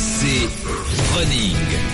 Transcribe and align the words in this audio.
RMC 0.00 0.48
Running. 1.14 1.90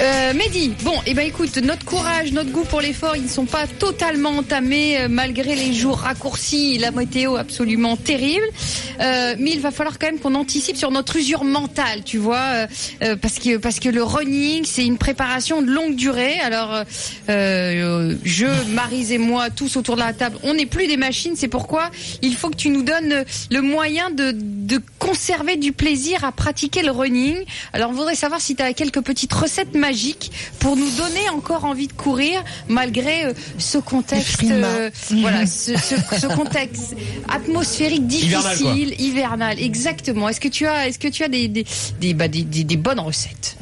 Euh, 0.00 0.34
Mehdi, 0.34 0.74
bon, 0.82 0.96
eh 1.06 1.14
ben 1.14 1.24
écoute, 1.24 1.56
notre 1.58 1.84
courage, 1.84 2.32
notre 2.32 2.50
goût 2.50 2.64
pour 2.64 2.80
l'effort, 2.80 3.14
ils 3.14 3.22
ne 3.22 3.28
sont 3.28 3.44
pas 3.44 3.68
totalement 3.68 4.30
entamés 4.30 4.98
euh, 4.98 5.08
malgré 5.08 5.54
les 5.54 5.72
jours 5.72 5.98
raccourcis, 5.98 6.78
la 6.78 6.90
météo 6.90 7.36
absolument 7.36 7.96
terrible. 7.96 8.44
Euh, 9.00 9.36
mais 9.38 9.52
il 9.52 9.60
va 9.60 9.70
falloir 9.70 10.00
quand 10.00 10.08
même 10.08 10.18
qu'on 10.18 10.34
anticipe 10.34 10.76
sur 10.76 10.90
notre 10.90 11.14
usure 11.14 11.44
mentale, 11.44 12.02
tu 12.04 12.18
vois, 12.18 12.66
parce 13.20 13.38
que 13.38 13.56
parce 13.56 13.78
que 13.78 13.88
le 13.88 14.02
running, 14.02 14.64
c'est 14.64 14.84
une 14.84 14.98
préparation 14.98 15.62
de 15.62 15.70
longue 15.70 15.94
durée. 15.94 16.40
Alors, 16.40 16.82
je, 17.28 18.72
Marise 18.72 19.12
et 19.12 19.18
moi, 19.18 19.50
tous 19.50 19.76
autour 19.76 19.94
de 19.94 20.00
la 20.00 20.12
table, 20.12 20.38
on 20.42 20.54
n'est 20.54 20.66
plus 20.66 20.88
des 20.88 20.96
machines. 20.96 21.34
C'est 21.36 21.48
pourquoi 21.48 21.90
il 22.22 22.34
faut 22.34 22.50
que 22.50 22.56
tu 22.56 22.70
nous 22.70 22.82
donnes 22.82 23.24
le 23.50 23.60
moyen 23.60 24.10
de 24.10 24.32
de 24.66 24.80
conserver 24.98 25.56
du 25.56 25.72
plaisir 25.72 26.24
à 26.24 26.32
pratiquer 26.32 26.82
le 26.82 26.90
running. 26.90 27.36
Alors, 27.72 27.90
on 27.90 27.92
voudrait 27.92 28.14
savoir 28.14 28.40
si 28.40 28.56
tu 28.56 28.62
as 28.62 28.72
quelques 28.72 29.02
petites 29.02 29.32
recettes 29.32 29.74
magiques 29.74 30.32
pour 30.58 30.76
nous 30.76 30.90
donner 30.96 31.28
encore 31.30 31.64
envie 31.64 31.86
de 31.86 31.92
courir 31.92 32.42
malgré 32.68 33.26
euh, 33.26 33.32
ce 33.58 33.78
contexte, 33.78 34.42
euh, 34.44 34.90
voilà, 35.20 35.46
ce, 35.46 35.76
ce- 35.76 36.18
ce 36.20 36.26
contexte 36.34 36.94
atmosphérique 37.28 38.06
difficile, 38.06 38.94
hivernal. 38.98 39.60
Exactement. 39.60 40.28
Est-ce 40.28 40.40
que 40.40 40.48
tu 40.48 40.66
as, 40.66 40.88
est-ce 40.88 40.98
que 40.98 41.08
tu 41.08 41.22
as 41.24 41.28
des 41.28 41.48
des 41.48 41.64
des, 42.00 42.14
bah, 42.14 42.28
des, 42.28 42.42
des- 42.42 42.64
des 42.64 42.76
bonnes 42.76 43.00
recettes? 43.00 43.56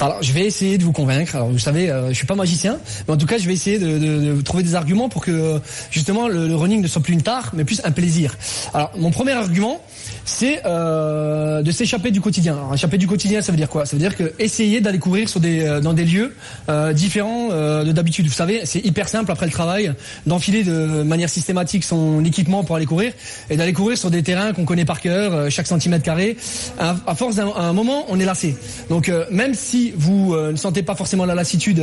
Alors, 0.00 0.22
je 0.22 0.32
vais 0.32 0.46
essayer 0.46 0.78
de 0.78 0.84
vous 0.84 0.92
convaincre. 0.92 1.36
Alors, 1.36 1.48
vous 1.50 1.58
savez, 1.58 1.90
euh, 1.90 2.08
je 2.08 2.14
suis 2.14 2.26
pas 2.26 2.34
magicien, 2.34 2.78
mais 3.06 3.14
en 3.14 3.16
tout 3.18 3.26
cas, 3.26 3.36
je 3.38 3.46
vais 3.46 3.52
essayer 3.52 3.78
de, 3.78 3.98
de- 3.98 4.34
de 4.34 4.40
trouver 4.40 4.62
des 4.64 4.74
arguments 4.74 5.08
pour 5.10 5.22
que 5.22 5.30
euh, 5.30 5.58
justement 5.90 6.28
le, 6.28 6.48
le 6.48 6.56
running 6.56 6.80
ne 6.80 6.88
soit 6.88 7.02
plus 7.02 7.12
une 7.12 7.22
tare, 7.22 7.50
mais 7.54 7.64
plus 7.64 7.80
un 7.84 7.92
plaisir. 7.92 8.34
Alors, 8.74 8.90
mon 8.96 9.10
premier 9.10 9.32
argument, 9.32 9.80
c'est 10.24 10.62
euh, 10.64 11.62
de 11.62 11.70
s'échapper 11.70 12.10
du 12.10 12.20
quotidien. 12.20 12.54
Alors, 12.54 12.74
échapper 12.74 12.98
du 12.98 13.06
quotidien, 13.06 13.42
ça 13.42 13.52
veut 13.52 13.58
dire 13.58 13.68
quoi? 13.68 13.86
Ça 13.86 13.96
veut 13.96 14.00
dire 14.00 14.16
que 14.16 14.32
essayer 14.38 14.80
d'aller 14.80 14.98
courir 14.98 15.28
sur 15.28 15.40
des 15.40 15.62
euh, 15.62 15.80
dans 15.80 15.92
des 15.92 16.04
lieux 16.04 16.34
euh, 16.68 16.92
différents 16.92 17.48
euh, 17.50 17.84
de 17.84 17.92
d'habitude. 17.92 18.26
Vous 18.26 18.32
savez, 18.32 18.62
c'est 18.64 18.84
hyper 18.84 19.08
simple 19.08 19.30
après 19.30 19.46
le 19.46 19.52
travail 19.52 19.92
d'enfiler 20.26 20.62
de 20.64 21.02
manière 21.02 21.28
systématique 21.28 21.84
son 21.84 22.24
équipement 22.24 22.64
pour 22.64 22.76
aller 22.76 22.86
courir 22.86 23.12
et 23.50 23.56
d'aller 23.56 23.72
courir 23.72 23.98
sur 23.98 24.10
des 24.10 24.22
terrains 24.22 24.52
qu'on 24.52 24.64
connaît 24.64 24.84
par 24.84 25.00
cœur, 25.00 25.50
chaque 25.50 25.66
centimètre 25.66 26.04
carré. 26.04 26.36
À, 26.78 26.96
à 27.06 27.14
force 27.14 27.36
d'un 27.36 27.52
un 27.56 27.72
moment, 27.72 28.06
on 28.08 28.18
est 28.18 28.24
lassé. 28.24 28.56
Donc, 28.88 29.10
même 29.30 29.54
si 29.54 29.92
vous 29.96 30.36
ne 30.36 30.56
sentez 30.56 30.82
pas 30.82 30.94
forcément 30.94 31.24
la 31.24 31.34
lassitude 31.34 31.82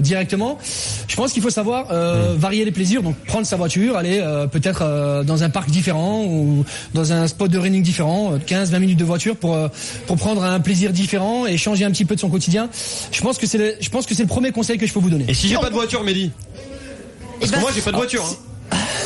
directement, 0.00 0.58
je 1.08 1.16
pense 1.16 1.32
qu'il 1.32 1.42
faut 1.42 1.50
savoir 1.50 1.88
euh, 1.90 2.34
varier 2.36 2.64
les 2.64 2.70
plaisirs. 2.70 3.02
Donc, 3.02 3.16
prendre 3.26 3.46
sa 3.46 3.56
voiture, 3.56 3.96
aller 3.96 4.22
peut-être 4.50 5.24
dans 5.24 5.42
un 5.42 5.50
parc 5.50 5.70
différent 5.70 6.24
ou 6.24 6.64
dans 6.94 7.12
un 7.12 7.21
spot 7.28 7.50
de 7.50 7.58
running 7.58 7.82
différent, 7.82 8.36
15-20 8.38 8.78
minutes 8.78 8.98
de 8.98 9.04
voiture 9.04 9.36
pour 9.36 9.54
euh, 9.54 9.68
pour 10.06 10.16
prendre 10.16 10.42
un 10.44 10.60
plaisir 10.60 10.92
différent 10.92 11.46
et 11.46 11.56
changer 11.56 11.84
un 11.84 11.90
petit 11.90 12.04
peu 12.04 12.14
de 12.14 12.20
son 12.20 12.28
quotidien. 12.30 12.68
Je 13.12 13.20
pense 13.20 13.38
que 13.38 13.46
c'est 13.46 13.58
le, 13.58 13.74
je 13.80 13.88
pense 13.88 14.06
que 14.06 14.14
c'est 14.14 14.22
le 14.22 14.28
premier 14.28 14.50
conseil 14.52 14.78
que 14.78 14.86
je 14.86 14.92
peux 14.92 15.00
vous 15.00 15.10
donner. 15.10 15.24
Et 15.28 15.34
si 15.34 15.48
j'ai 15.48 15.56
pas 15.56 15.68
de 15.70 15.74
voiture, 15.74 16.02
Mehdi 16.04 16.30
Parce 17.40 17.42
Eh 17.42 17.46
que 17.46 17.50
ben, 17.52 17.60
moi, 17.60 17.70
j'ai 17.74 17.80
pas 17.80 17.92
de 17.92 17.96
voiture. 17.96 18.24
hein. 18.24 18.36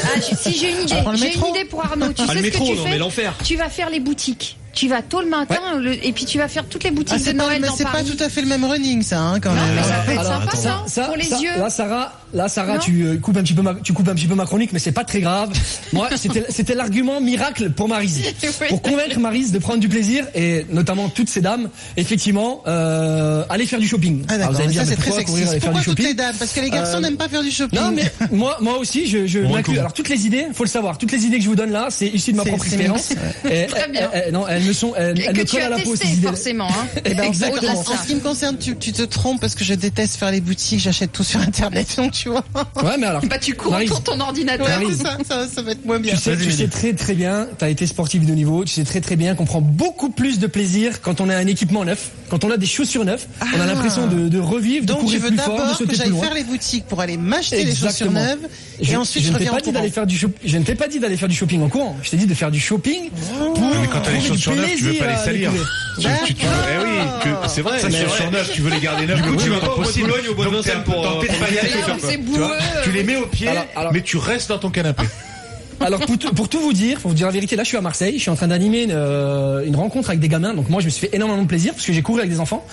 Ah, 0.05 0.21
si 0.21 0.57
j'ai 0.59 0.71
une 0.71 0.83
idée, 0.83 0.95
prends 1.03 1.11
le 1.13 1.19
j'ai 1.19 1.35
une 1.35 1.47
idée 1.47 1.65
pour 1.65 1.85
Arnaud. 1.85 2.13
Tu 2.13 2.23
Ah, 2.23 2.33
sais 2.33 2.35
le 2.41 2.45
ce 2.45 2.51
que 2.51 2.57
tu 2.65 2.73
non, 2.77 2.85
fais 2.85 2.91
mais 2.91 2.99
l'enfer. 2.99 3.35
Tu 3.45 3.57
vas 3.57 3.69
faire 3.69 3.91
les 3.91 3.99
boutiques. 4.01 4.57
Tu 4.77 4.89
vas 4.89 5.01
tôt 5.03 5.21
le 5.23 5.29
matin 5.29 5.57
le- 5.81 5.95
et 6.07 6.13
puis 6.13 6.25
tu 6.27 6.37
vas 6.39 6.47
faire 6.49 6.65
toutes 6.67 6.85
les 6.85 6.91
boutiques 6.93 7.15
Ah, 7.17 7.19
de 7.19 7.25
c'est 7.25 7.35
pas, 7.35 7.45
Noël 7.47 7.59
mais 7.63 7.67
dans 7.69 7.75
c'est 7.77 7.85
pas 7.85 7.91
Paris. 7.93 8.05
tout 8.17 8.23
à 8.23 8.29
fait 8.29 8.43
le 8.43 8.47
même 8.47 8.65
running, 8.65 9.03
ça, 9.03 9.19
hein, 9.21 9.41
quand 9.41 9.53
Non, 9.55 9.61
même. 9.63 9.75
mais 9.75 9.83
ça 9.83 9.95
peut 10.07 10.13
être 10.13 10.21
Alors, 10.21 10.43
sympa, 10.43 10.57
ça- 10.57 10.85
ça- 10.87 11.05
Pour 11.07 11.17
les 11.17 11.25
ça- 11.25 11.39
yeux. 11.41 11.57
Là, 11.59 11.71
Sarah, 11.71 12.13
là, 12.35 12.49
Sarah, 12.49 12.79
tu 12.79 13.03
euh, 13.07 13.17
coupes 13.17 13.37
un 13.39 13.43
petit 13.43 13.55
peu 13.55 13.63
ma, 13.63 13.75
tu 13.75 13.93
coupes 13.95 14.09
un 14.09 14.15
petit 14.15 14.27
peu 14.27 14.35
ma 14.35 14.45
chronique, 14.45 14.73
mais 14.75 14.79
c'est 14.79 14.93
pas 14.93 15.05
très 15.05 15.21
grave. 15.21 15.51
Moi, 15.95 16.09
c'était, 16.17 16.75
l'argument 16.75 17.21
miracle 17.23 17.71
pour 17.71 17.89
Marise, 17.89 18.21
Oui. 18.43 18.67
pour 18.69 18.83
convaincre 18.83 19.19
Marise 19.19 19.51
de 19.51 19.59
prendre 19.59 19.81
du 19.81 19.89
plaisir 19.89 20.27
et 20.35 20.67
notamment 20.71 21.09
toutes 21.09 21.31
ces 21.31 21.41
dames, 21.41 21.71
effectivement, 21.97 22.63
euh, 22.67 23.45
aller 23.49 23.65
faire 23.67 23.79
du 23.81 23.89
shopping. 23.89 24.25
Ah 24.29 24.35
Alors, 24.35 24.51
vous 24.53 24.57
allez 24.59 24.65
me 24.67 24.73
mais 24.73 24.77
ça 24.79 24.85
dire, 24.85 24.91
c'est 24.91 24.91
mais 24.91 24.97
très 24.97 25.23
pourquoi 25.25 25.37
faire 25.47 25.61
Pourquoi 25.61 25.81
du 25.81 25.85
toutes 25.85 25.85
shopping 25.97 26.07
les 26.07 26.15
dames 26.15 26.35
Parce 26.39 26.53
que 26.53 26.61
les 26.61 26.71
garçons 26.71 26.97
Euh, 26.99 27.01
n'aiment 27.01 27.17
pas 27.17 27.29
faire 27.29 27.43
du 27.43 27.51
shopping. 27.51 27.81
Non 27.81 27.93
mais 27.93 28.13
moi 28.31 28.59
moi 28.61 28.77
aussi 28.79 29.07
je, 29.07 29.27
je. 29.27 29.39
Alors 29.79 29.95
toutes 29.95 30.11
les 30.11 30.27
idées, 30.27 30.47
faut 30.53 30.65
le 30.65 30.69
savoir, 30.69 30.99
toutes 30.99 31.13
les 31.13 31.25
idées 31.25 31.39
que 31.39 31.45
je 31.45 31.49
vous 31.49 31.57
donne 31.57 31.71
là, 31.73 31.87
c'est 31.91 32.09
issu 32.09 32.33
de 32.33 32.37
ma 32.37 32.45
propre 32.45 32.67
expérience. 32.67 33.09
Très 33.43 33.89
bien. 33.89 34.11
elles- 34.13 34.66
elles 34.67 34.69
me 34.69 34.73
sont 34.75 34.95
elles, 34.97 35.21
elles 35.21 35.33
que 35.35 35.41
me 35.41 35.45
tu 35.45 35.53
collent 35.53 35.63
as 35.63 35.67
à 35.67 35.69
la 35.71 35.79
peau 35.79 35.97
testé 35.97 36.27
forcément. 36.27 36.69
Hein. 36.69 36.87
Eh 37.05 37.15
ben, 37.15 37.23
exactement. 37.25 37.73
En 37.79 37.85
ce 37.85 38.07
qui 38.07 38.15
me 38.15 38.21
concerne, 38.21 38.57
tu, 38.59 38.77
tu 38.77 38.93
te 38.93 39.03
trompes 39.03 39.41
parce 39.41 39.55
que 39.55 39.65
je 39.65 39.75
déteste 39.75 40.17
faire 40.17 40.31
les 40.31 40.41
boutiques, 40.41 40.81
j'achète 40.81 41.13
tout 41.13 41.23
sur 41.25 41.41
internet, 41.41 41.95
donc 41.97 42.13
tu 42.13 42.29
vois. 42.29 42.45
Ouais 42.83 42.97
mais 42.99 43.07
alors. 43.07 43.23
Bah 43.27 43.39
tu 43.39 43.55
cours 43.55 43.73
Maryse, 43.73 43.91
autour 43.91 44.01
de 44.01 44.05
ton 44.19 44.21
ordinateur. 44.21 44.67
Ouais, 44.67 44.93
ça, 44.95 45.17
ça, 45.29 45.47
ça 45.49 45.63
va 45.63 45.73
être 45.73 45.85
moins 45.85 45.99
bien. 46.01 46.15
Tu 46.15 46.21
sais, 46.21 46.37
tu 46.37 46.51
sais 46.51 46.69
très 46.69 46.93
très 46.95 47.15
bien, 47.15 47.47
tu 47.59 47.65
as 47.65 47.69
été 47.69 47.87
sportif 47.87 48.25
de 48.27 48.33
haut 48.33 48.35
niveau, 48.35 48.65
tu 48.65 48.73
sais 48.73 48.85
très 48.85 49.01
très 49.01 49.17
bien 49.17 49.35
qu'on 49.35 49.45
prend 49.45 49.61
beaucoup 49.61 50.11
plus 50.11 50.39
de 50.39 50.47
plaisir 50.47 51.01
quand 51.01 51.21
on 51.21 51.29
a 51.29 51.37
un 51.37 51.47
équipement 51.47 51.85
neuf, 51.85 52.11
quand 52.29 52.45
on 52.45 52.51
a 52.51 52.57
des 52.57 52.67
chaussures 52.67 53.05
neuves, 53.05 53.25
on 53.41 53.61
a 53.61 53.63
Ah. 53.63 53.67
l'impression 53.67 54.07
de, 54.07 54.29
de 54.29 54.39
revivre, 54.39 54.85
de 54.87 54.93
Donc 54.93 55.01
courir 55.01 55.21
veux 55.21 55.29
plus 55.29 55.39
fort, 55.39 55.55
de 55.55 55.59
d'abord 55.59 55.73
que 55.73 55.79
sauter 55.79 55.89
plus 55.89 55.97
j'aille 55.97 56.11
loin. 56.11 56.23
faire 56.25 56.35
les 56.35 56.45
boutiques 56.45 56.87
pour 56.87 57.01
aller 57.01 57.17
m'acheter 57.17 57.65
les 57.65 57.75
chaussures 57.75 58.11
neuves 58.11 58.39
Je, 58.81 58.93
et 58.93 58.97
ensuite 58.97 59.23
je 59.23 59.29
je, 59.29 59.33
ne 59.33 59.39
t'ai 59.39 59.45
reviens 59.45 59.53
pas 59.53 59.63
en 59.63 59.65
dit 59.67 59.73
d'aller 59.73 59.91
faire 59.91 60.07
du 60.07 60.19
je 60.45 60.59
ne 60.59 60.63
t'ai 60.65 60.75
pas 60.75 60.89
dit 60.89 60.99
d'aller 60.99 61.17
faire 61.17 61.29
du 61.29 61.35
shopping 61.37 61.63
en 61.63 61.69
courant. 61.69 61.97
Je 62.03 62.11
t'ai 62.11 62.17
dit 62.17 62.27
de 62.27 62.35
faire 62.35 62.51
du 62.51 62.61
shopping 62.61 63.11
pour 63.11 63.61
mais 63.81 63.87
quand 63.93 64.01
t'as 64.01 64.13
les 64.13 64.21
chaussures 64.21 64.53
tu 64.77 64.85
veux 64.85 64.93
pas 64.95 65.07
les 65.07 65.13
aller 65.13 65.17
salir. 65.25 65.53
Tu, 65.99 66.07
tu, 66.27 66.35
tu 66.35 66.47
veux- 66.47 66.53
eh 66.75 66.85
oui, 66.85 66.99
que- 67.23 67.49
c'est 67.49 67.63
vrai, 67.63 67.79
Ça, 67.79 67.89
vrai. 67.89 68.31
neuves, 68.31 68.51
tu 68.53 68.63
veux 68.63 68.71
les 68.71 68.81
garder 68.81 69.07
neuves. 69.07 69.17
Du 69.17 69.23
coup, 69.23 69.31
le 69.33 69.37
tu 69.39 69.49
vas 69.51 69.59
pas 69.61 69.67
au 69.67 69.77
bois 69.77 69.79
de 69.79 69.83
possible. 69.89 70.09
Boulogne, 70.09 70.29
au 70.31 70.35
bois 70.35 70.45
de 70.47 70.51
Donc, 70.51 70.63
t'es 70.65 70.73
Vincennes 70.73 72.25
pour, 72.25 72.39
euh, 72.41 72.59
Tu 72.85 72.93
les 72.93 73.03
mets 73.05 73.17
au 73.17 73.27
pied, 73.27 73.49
mais 73.93 74.01
tu 74.03 74.17
restes 74.19 74.49
dans 74.51 74.59
ton 74.59 74.71
canapé. 74.71 75.05
Alors 75.79 76.01
pour 76.01 76.17
tout, 76.19 76.33
pour 76.33 76.49
tout 76.49 76.61
vous 76.61 76.73
dire, 76.73 76.99
pour 77.01 77.11
vous 77.11 77.15
dire 77.17 77.27
la 77.27 77.33
vérité, 77.35 77.55
là 77.55 77.63
je 77.63 77.69
suis 77.69 77.77
à 77.77 77.83
Marseille, 77.83 78.15
je 78.17 78.23
suis 78.23 78.31
en 78.31 78.35
train 78.35 78.49
d'animer 78.49 78.85
une, 78.85 78.93
euh, 78.93 79.63
une 79.67 79.77
rencontre 79.77 80.09
avec 80.09 80.21
des 80.21 80.29
gamins, 80.29 80.55
donc 80.55 80.71
moi 80.71 80.81
je 80.81 80.87
me 80.87 80.91
suis 80.91 81.07
fait 81.07 81.15
énormément 81.15 81.43
de 81.43 81.47
plaisir 81.47 81.75
parce 81.75 81.85
que 81.85 81.93
j'ai 81.93 82.01
couru 82.01 82.21
avec 82.21 82.31
des 82.31 82.41
enfants 82.41 82.67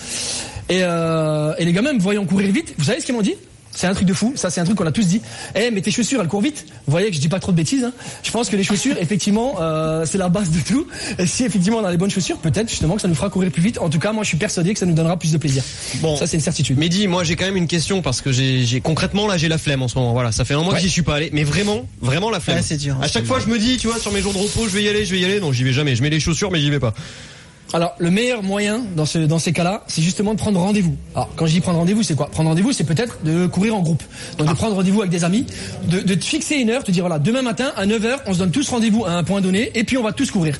et, 0.70 0.78
euh, 0.82 1.52
et 1.58 1.66
les 1.66 1.72
gamins 1.74 1.92
me 1.92 2.00
voyant 2.00 2.24
courir 2.24 2.50
vite, 2.50 2.72
vous 2.78 2.84
savez 2.84 3.00
ce 3.00 3.04
qu'ils 3.06 3.14
m'ont 3.14 3.20
dit? 3.20 3.34
C'est 3.74 3.86
un 3.86 3.94
truc 3.94 4.06
de 4.06 4.14
fou, 4.14 4.32
ça 4.36 4.50
c'est 4.50 4.60
un 4.60 4.64
truc 4.64 4.76
qu'on 4.78 4.86
a 4.86 4.92
tous 4.92 5.06
dit. 5.06 5.20
Eh 5.54 5.70
mais 5.70 5.80
tes 5.80 5.90
chaussures 5.90 6.20
elles 6.20 6.28
courent 6.28 6.40
vite. 6.42 6.64
Vous 6.86 6.90
voyez 6.92 7.08
que 7.10 7.16
je 7.16 7.20
dis 7.20 7.28
pas 7.28 7.40
trop 7.40 7.52
de 7.52 7.56
bêtises. 7.56 7.84
Hein. 7.84 7.92
Je 8.22 8.30
pense 8.30 8.48
que 8.48 8.56
les 8.56 8.62
chaussures 8.64 8.96
effectivement 9.00 9.56
euh, 9.60 10.04
c'est 10.06 10.18
la 10.18 10.28
base 10.28 10.50
de 10.50 10.60
tout. 10.60 10.86
Et 11.18 11.26
si 11.26 11.44
effectivement 11.44 11.78
on 11.78 11.84
a 11.84 11.90
les 11.90 11.96
bonnes 11.96 12.10
chaussures, 12.10 12.38
peut-être 12.38 12.68
justement 12.68 12.94
que 12.96 13.02
ça 13.02 13.08
nous 13.08 13.14
fera 13.14 13.30
courir 13.30 13.50
plus 13.50 13.62
vite. 13.62 13.78
En 13.78 13.90
tout 13.90 13.98
cas 13.98 14.12
moi 14.12 14.22
je 14.24 14.28
suis 14.28 14.36
persuadé 14.38 14.72
que 14.72 14.78
ça 14.78 14.86
nous 14.86 14.94
donnera 14.94 15.18
plus 15.18 15.32
de 15.32 15.38
plaisir. 15.38 15.62
Bon. 15.96 16.16
Ça 16.16 16.26
c'est 16.26 16.36
une 16.36 16.42
certitude. 16.42 16.78
Mehdi, 16.78 17.08
moi 17.08 17.24
j'ai 17.24 17.36
quand 17.36 17.46
même 17.46 17.56
une 17.56 17.66
question 17.68 18.00
parce 18.02 18.20
que 18.20 18.30
j'ai 18.32 18.80
concrètement 18.80 19.26
là 19.26 19.36
j'ai 19.36 19.48
la 19.48 19.58
flemme 19.58 19.82
en 19.82 19.88
ce 19.88 19.96
moment. 19.98 20.12
Voilà, 20.12 20.30
ça 20.32 20.44
fait 20.44 20.54
un 20.54 20.58
mois 20.62 20.68
Ouais. 20.74 20.76
que 20.76 20.82
j'y 20.82 20.90
suis 20.90 21.02
pas 21.02 21.16
allé, 21.16 21.30
mais 21.32 21.44
vraiment, 21.44 21.86
vraiment 22.00 22.30
la 22.30 22.40
flemme. 22.40 22.56
Ouais, 22.58 22.62
c'est 22.62 22.76
dur, 22.76 22.96
À 23.00 23.06
c'est 23.06 23.12
chaque 23.14 23.24
fois 23.26 23.38
je 23.40 23.46
me 23.50 23.58
dis, 23.58 23.76
tu 23.76 23.86
vois, 23.88 23.98
sur 23.98 24.12
mes 24.12 24.20
jours 24.20 24.32
de 24.32 24.38
repos, 24.38 24.66
je 24.68 24.74
vais 24.74 24.82
y 24.82 24.88
aller, 24.88 25.04
je 25.04 25.12
vais 25.14 25.20
y 25.20 25.24
aller. 25.24 25.40
Non, 25.40 25.52
j'y 25.52 25.64
vais 25.64 25.72
jamais. 25.72 25.94
Je 25.96 26.02
mets 26.02 26.10
les 26.10 26.20
chaussures, 26.20 26.50
mais 26.50 26.60
j'y 26.60 26.70
vais 26.70 26.78
pas. 26.80 26.94
Alors, 27.74 27.96
le 27.98 28.08
meilleur 28.08 28.44
moyen 28.44 28.82
dans, 28.94 29.04
ce, 29.04 29.18
dans 29.18 29.40
ces 29.40 29.52
cas-là, 29.52 29.82
c'est 29.88 30.00
justement 30.00 30.32
de 30.32 30.38
prendre 30.38 30.60
rendez-vous. 30.60 30.94
Alors, 31.16 31.28
quand 31.34 31.44
je 31.46 31.54
dis 31.54 31.60
prendre 31.60 31.80
rendez-vous, 31.80 32.04
c'est 32.04 32.14
quoi? 32.14 32.30
Prendre 32.30 32.50
rendez-vous, 32.50 32.70
c'est 32.70 32.84
peut-être 32.84 33.18
de 33.24 33.48
courir 33.48 33.74
en 33.74 33.82
groupe. 33.82 34.04
Donc, 34.38 34.48
de 34.48 34.54
prendre 34.54 34.76
rendez-vous 34.76 35.00
avec 35.00 35.10
des 35.10 35.24
amis, 35.24 35.44
de, 35.90 35.98
de 35.98 36.14
te 36.14 36.24
fixer 36.24 36.54
une 36.54 36.70
heure, 36.70 36.84
te 36.84 36.92
dire, 36.92 37.02
voilà, 37.02 37.18
demain 37.18 37.42
matin, 37.42 37.72
à 37.76 37.84
9h, 37.84 38.18
on 38.26 38.32
se 38.32 38.38
donne 38.38 38.52
tous 38.52 38.68
rendez-vous 38.68 39.04
à 39.04 39.10
un 39.14 39.24
point 39.24 39.40
donné, 39.40 39.72
et 39.74 39.82
puis 39.82 39.98
on 39.98 40.04
va 40.04 40.12
tous 40.12 40.30
courir. 40.30 40.56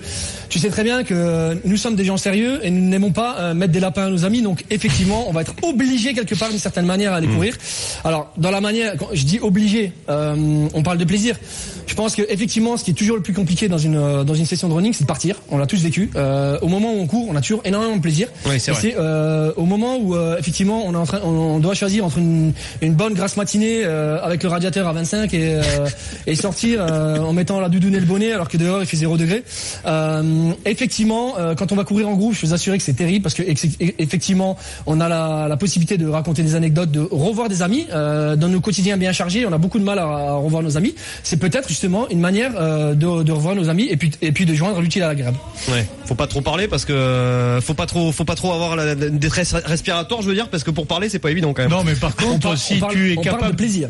Tu 0.49 0.59
sais 0.59 0.71
très 0.71 0.83
bien 0.83 1.05
que 1.05 1.57
nous 1.65 1.77
sommes 1.77 1.95
des 1.95 2.05
gens 2.05 2.17
sérieux, 2.17 2.59
et 2.65 2.71
nous 2.73 2.83
n'aimons 2.89 3.13
pas 3.13 3.37
euh, 3.39 3.55
mettre 3.55 3.73
des 3.73 3.81
lapins 3.81 4.07
à 4.07 4.11
nos 4.11 4.25
amis, 4.25 4.43
donc 4.43 4.65
effectivement, 4.71 5.29
on 5.29 5.33
va 5.33 5.43
être 5.43 5.55
obligé 5.63 6.15
quelque 6.15 6.35
part, 6.35 6.51
d'une 6.51 6.59
certaine 6.59 6.87
manière, 6.87 7.13
à 7.13 7.17
aller 7.19 7.29
courir. 7.29 7.57
Alors, 8.03 8.33
dans 8.39 8.51
la 8.51 8.61
manière, 8.61 8.97
quand 8.97 9.11
je 9.13 9.25
dis 9.25 9.39
obligé, 9.39 9.93
euh, 10.09 10.67
on 10.75 10.83
parle 10.83 10.99
de 10.99 11.05
plaisir. 11.05 11.37
Je 11.95 11.97
pense 11.97 12.17
que 12.17 12.23
effectivement, 12.29 12.77
ce 12.77 12.83
qui 12.83 12.91
est 12.91 12.95
toujours 12.95 13.15
le 13.15 13.23
plus 13.23 13.33
compliqué 13.33 13.69
dans 13.69 13.79
une 13.79 13.95
euh, 13.95 14.25
dans 14.25 14.35
une 14.35 14.47
session 14.47 14.69
de 14.69 14.75
running, 14.75 14.93
c'est 14.93 15.05
de 15.05 15.07
partir. 15.07 15.41
On 15.49 15.59
l'a 15.59 15.67
tous 15.67 15.81
vécu. 15.81 16.11
Euh, 16.17 16.59
au 16.61 16.67
moment 16.67 16.93
où 16.93 16.99
on 16.99 17.07
court, 17.07 17.29
on 17.31 17.37
a 17.37 17.41
toujours 17.41 17.61
énormément 17.65 17.95
de 17.95 18.01
plaisir. 18.01 18.27
Oui, 18.47 18.59
c'est 18.59 18.73
vrai. 18.73 18.97
Euh, 18.99 19.53
au 19.57 19.65
moment 19.65 19.97
où 19.99 20.17
euh, 20.17 20.37
effectivement 20.37 20.83
on 20.85 20.93
est 20.93 20.97
en 20.97 21.07
train, 21.07 21.21
on, 21.23 21.29
on 21.29 21.59
doit 21.61 21.75
choisir 21.75 22.05
entre 22.05 22.19
une, 22.19 22.53
une 22.83 22.95
bonne 22.95 23.15
grasse 23.15 23.37
matinée 23.37 23.83
euh, 23.85 24.19
avec 24.25 24.43
le 24.43 24.49
radiateur 24.49 24.89
à 24.89 24.93
25 24.93 25.33
et 25.35 25.55
euh, 25.55 25.63
et 26.27 26.35
sortir 26.35 26.81
euh, 26.85 27.19
en 27.21 27.33
mettant 27.33 27.61
la 27.61 27.69
doudoune 27.69 27.95
et 27.95 28.01
le 28.01 28.07
bonnet 28.07 28.33
alors 28.33 28.49
que 28.49 28.57
dehors 28.57 28.81
il 28.83 28.87
fait 28.87 28.97
0 28.97 29.17
degré. 29.17 29.45
Euh, 29.87 30.51
effectivement, 30.67 31.35
euh, 31.39 31.55
quand 31.55 31.71
on 31.71 31.77
va 31.77 31.85
courir 31.85 32.09
en 32.09 32.15
groupe, 32.15 32.35
je 32.35 32.45
vous 32.45 32.55
assurer 32.55 32.77
que 32.77 32.83
c'est 32.83 32.95
terrible 32.95 33.23
parce 33.23 33.37
que 33.37 33.43
ex- 33.45 33.69
effectivement 34.01 34.57
on 34.87 34.99
a 35.01 35.09
la, 35.09 35.47
la 35.49 35.57
possibilité 35.57 35.97
de 35.97 36.09
raconter 36.09 36.43
des 36.43 36.57
anecdotes, 36.57 36.91
de 36.91 37.07
revoir 37.09 37.49
des 37.49 37.63
amis. 37.63 37.87
Euh, 37.93 38.35
dans 38.35 38.49
nos 38.49 38.61
quotidiens 38.61 38.97
bien 38.97 39.13
chargés, 39.13 39.47
on 39.47 39.53
a 39.53 39.59
beaucoup 39.59 39.79
de 39.79 39.85
mal 39.85 40.01
à, 40.01 40.07
à 40.07 40.33
revoir 40.35 40.61
nos 40.65 40.77
amis. 40.77 40.97
C'est 41.23 41.37
peut-être 41.37 41.71
justement 41.85 42.09
une 42.09 42.21
manière 42.21 42.53
euh, 42.59 42.95
de, 42.95 43.23
de 43.23 43.33
revoir 43.33 43.55
nos 43.55 43.69
amis 43.69 43.87
et 43.91 43.97
puis 43.99 44.11
et 44.23 44.33
puis 44.33 44.47
de 44.47 44.55
joindre 44.55 44.81
l'utile 44.81 45.03
à 45.03 45.09
l'agréable. 45.09 45.37
Ouais. 45.71 45.87
Faut 46.07 46.15
pas 46.15 46.27
trop 46.27 46.41
parler 46.41 46.67
parce 46.67 46.85
que 46.87 46.93
euh, 46.95 47.61
faut 47.61 47.75
pas 47.75 47.85
trop, 47.87 48.11
faut 48.11 48.25
pas 48.25 48.35
trop 48.37 48.53
avoir 48.53 48.75
la, 48.75 48.87
la 48.87 48.95
détresse 48.95 49.53
respiratoire, 49.53 50.23
je 50.23 50.29
veux 50.29 50.35
dire, 50.35 50.49
parce 50.49 50.65
que 50.65 50.71
pour 50.71 50.87
parler 50.87 51.09
c'est 51.11 51.19
pas 51.19 51.31
évident 51.31 51.53
quand 51.53 51.63
même. 51.63 51.71
Non, 51.71 51.85
mais 51.85 51.95
par 51.95 52.13
On 52.23 52.23
contre, 52.33 52.41
parle- 52.41 52.57
si 52.59 52.75
on 52.77 52.81
parle- 52.81 52.95
tu 52.95 53.13
es 53.13 53.19
on 53.19 53.23
parle 53.23 53.27
de 53.37 53.41
capable, 53.43 53.57
plaisir. 53.57 53.89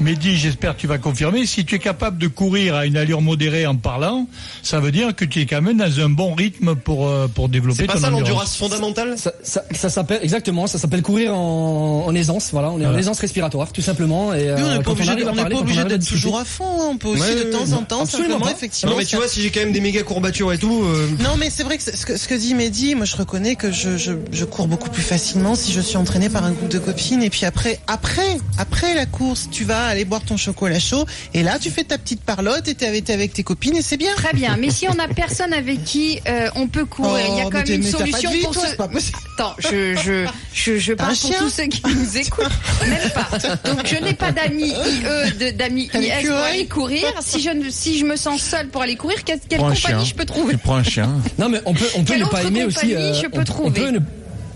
Mehdi, 0.00 0.36
j'espère 0.36 0.74
que 0.76 0.80
tu 0.80 0.86
vas 0.86 0.98
confirmer, 0.98 1.46
si 1.46 1.64
tu 1.64 1.76
es 1.76 1.78
capable 1.78 2.18
de 2.18 2.26
courir 2.28 2.74
à 2.74 2.84
une 2.86 2.96
allure 2.96 3.20
modérée 3.22 3.66
en 3.66 3.76
parlant, 3.76 4.26
ça 4.62 4.80
veut 4.80 4.90
dire 4.92 5.14
que 5.14 5.24
tu 5.24 5.40
es 5.40 5.46
quand 5.46 5.62
même 5.62 5.76
dans 5.78 6.00
un 6.00 6.08
bon 6.08 6.34
rythme 6.34 6.74
pour, 6.74 7.06
euh, 7.08 7.28
pour 7.28 7.48
développer 7.48 7.82
C'est 7.82 7.86
pas 7.86 7.94
ton 7.94 8.00
ça 8.00 8.06
endurance. 8.08 8.28
l'endurance 8.28 8.56
fondamentale? 8.56 9.14
Ça, 9.16 9.32
ça, 9.42 9.62
ça 9.72 9.90
s'appelle 9.90 10.18
exactement, 10.22 10.66
ça 10.66 10.78
s'appelle 10.78 11.02
courir 11.02 11.34
en, 11.34 12.04
en 12.06 12.14
aisance. 12.14 12.50
Voilà, 12.52 12.70
on 12.70 12.80
est 12.80 12.86
en 12.86 12.96
aisance 12.96 13.20
respiratoire, 13.20 13.72
tout 13.72 13.82
simplement. 13.82 14.34
Et 14.34 14.50
on 14.52 14.56
euh, 14.58 14.78
n'est 14.78 14.82
pas 14.82 14.90
obligé, 14.90 15.14
parler, 15.24 15.54
pas 15.54 15.60
obligé 15.60 15.80
à 15.80 15.84
d'être 15.84 16.06
toujours 16.06 16.38
à 16.38 16.44
fond. 16.44 16.64
hein. 16.82 16.88
On 16.90 16.96
peut 16.96 17.08
aussi 17.08 17.22
Ouais, 17.22 17.34
de 17.36 17.44
ouais, 17.44 17.50
temps 17.50 17.64
ouais. 17.64 17.72
en 17.74 17.82
temps, 17.84 18.02
Absolument 18.02 18.32
simplement, 18.34 18.50
effectivement. 18.56 18.92
Non 18.92 18.98
mais 18.98 19.04
tu 19.04 19.16
vois, 19.16 19.28
si 19.28 19.42
j'ai 19.42 19.50
quand 19.50 19.60
même 19.60 19.72
des 19.72 19.80
méga 19.80 20.02
courbatures 20.02 20.52
et 20.52 20.58
tout, 20.58 20.82
euh, 20.84 21.08
Non, 21.22 21.36
mais 21.38 21.50
c'est 21.50 21.62
vrai 21.62 21.78
que 21.78 21.82
ce 21.84 22.04
que, 22.04 22.16
ce 22.16 22.26
que 22.28 22.34
dit 22.34 22.54
Mehdi, 22.54 22.94
moi 22.94 23.04
je 23.06 23.16
reconnais 23.16 23.54
que 23.54 23.70
je, 23.70 23.96
je, 23.96 24.12
je 24.32 24.44
cours 24.44 24.66
beaucoup 24.66 24.90
plus 24.90 25.02
facilement 25.02 25.54
si 25.54 25.72
je 25.72 25.80
suis 25.80 25.96
entraînée 25.96 26.28
par 26.28 26.44
un 26.44 26.50
groupe 26.52 26.68
de 26.68 26.78
copines. 26.78 27.22
Et 27.22 27.30
puis 27.30 27.44
après, 27.46 27.78
après, 27.86 28.38
après 28.58 28.94
la 28.94 29.06
course, 29.06 29.48
tu 29.50 29.64
vas 29.64 29.83
aller 29.86 30.04
boire 30.04 30.22
ton 30.22 30.36
chocolat 30.36 30.78
chaud. 30.78 31.04
Et 31.34 31.42
là, 31.42 31.58
tu 31.58 31.70
fais 31.70 31.84
ta 31.84 31.98
petite 31.98 32.22
parlotte 32.22 32.68
et 32.68 32.74
t'es 32.74 32.86
avec, 32.86 33.04
t'es 33.04 33.12
avec 33.12 33.32
tes 33.32 33.42
copines 33.42 33.76
et 33.76 33.82
c'est 33.82 33.96
bien. 33.96 34.14
Très 34.16 34.32
bien, 34.32 34.56
mais 34.58 34.70
si 34.70 34.86
on 34.88 34.98
a 34.98 35.08
personne 35.08 35.52
avec 35.52 35.84
qui 35.84 36.20
euh, 36.28 36.48
on 36.56 36.66
peut 36.68 36.84
courir, 36.84 37.24
il 37.28 37.36
y 37.38 37.40
a 37.40 37.44
Oh, 37.46 37.50
quand 37.50 37.58
même 37.68 37.80
une 37.80 37.82
solution 37.82 38.30
vie, 38.30 38.40
pour 38.42 38.52
toi, 38.52 38.62
ce. 38.64 38.68
c'est 38.70 38.76
pas 38.76 38.88
possible. 38.88 39.18
Attends, 39.38 39.54
je 39.58 39.94
je 39.96 40.26
je, 40.52 40.78
je 40.78 40.92
parle 40.94 41.16
pour 41.16 41.36
tous 41.36 41.50
ceux 41.50 41.64
qui 41.66 41.82
nous 41.86 42.16
écoutent. 42.18 42.44
Même 42.86 43.10
pas. 43.10 43.28
Donc 43.68 43.86
je 43.86 43.96
n'ai 44.02 44.14
pas 44.14 44.32
d'amis 44.32 44.70
IE, 44.72 45.52
d'amis 45.52 45.90
IS 45.94 46.26
pour 46.26 46.36
aller 46.38 46.66
courir. 46.66 47.04
Si 47.20 47.40
je 47.40 47.50
ne- 47.50 47.70
si 47.70 47.98
je 47.98 48.04
me 48.04 48.16
sens 48.16 48.40
seule 48.42 48.68
pour 48.68 48.82
aller 48.82 48.96
courir, 48.96 49.22
quelle, 49.24 49.40
quelle 49.48 49.58
compagnie 49.58 49.80
chien. 49.80 50.04
je 50.04 50.14
peux 50.14 50.24
trouver? 50.24 50.52
Tu 50.54 50.58
prends 50.58 50.76
un 50.76 50.82
chien. 50.84 51.10
Non, 51.38 51.48
mais 51.48 51.60
on 51.66 51.74
peut, 51.74 51.86
on 51.96 52.04
peut 52.04 52.12
Quelle 52.14 52.22
ne 52.22 52.26
pas 52.26 52.42
aimer 52.44 52.64
aussi. 52.64 52.94
euh, 52.94 52.96
compagnie 53.12 53.20
je 53.22 53.26
peux 53.28 53.38
on, 53.38 53.40
on 53.40 53.44
trouver? 53.44 53.80
peut 53.80 53.90
ne, 53.90 53.98